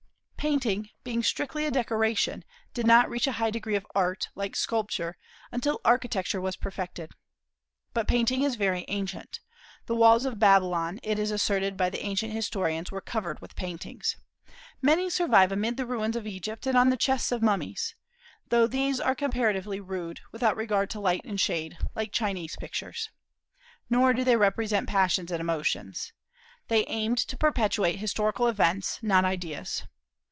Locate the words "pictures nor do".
22.59-24.23